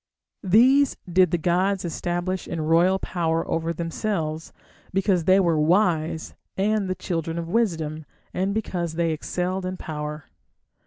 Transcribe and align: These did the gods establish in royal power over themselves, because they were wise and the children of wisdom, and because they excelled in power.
These 0.41 0.97
did 1.07 1.29
the 1.29 1.37
gods 1.37 1.85
establish 1.85 2.47
in 2.47 2.59
royal 2.61 2.97
power 2.97 3.47
over 3.47 3.71
themselves, 3.71 4.51
because 4.91 5.25
they 5.25 5.39
were 5.39 5.59
wise 5.59 6.33
and 6.57 6.89
the 6.89 6.95
children 6.95 7.37
of 7.37 7.47
wisdom, 7.47 8.05
and 8.33 8.51
because 8.51 8.93
they 8.95 9.11
excelled 9.11 9.63
in 9.63 9.77
power. 9.77 10.25